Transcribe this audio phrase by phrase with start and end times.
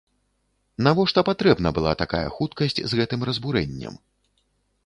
[0.85, 3.93] Навошта патрэбна была такая хуткасць з гэтым разбурэннем?